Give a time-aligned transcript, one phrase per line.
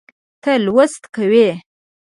[0.41, 1.49] ته لوست کوې